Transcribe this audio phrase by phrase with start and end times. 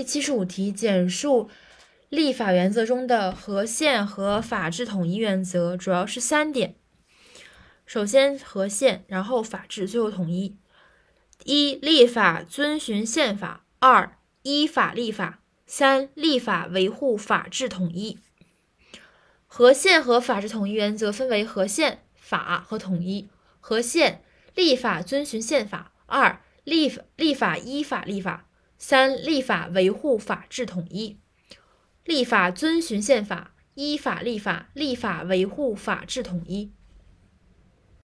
[0.00, 1.50] 第七十五题，简述
[2.08, 6.76] 立法原则中的合宪和法治统一原则，主要是三点。
[7.84, 10.56] 首先合宪，然后法治，最后统一。
[11.44, 18.18] 一、立法遵循宪法；二、依法立法；三、立法维护法治统一。
[19.46, 23.28] 合宪和法治统一原则分为合宪、法和统一。
[23.60, 24.24] 合宪，
[24.54, 28.46] 立法遵循宪法；二、立法立法依法立法；
[28.82, 31.18] 三、立法维护法治统一。
[32.02, 36.72] 立法遵循宪法，依法立法，立法维护法治统一。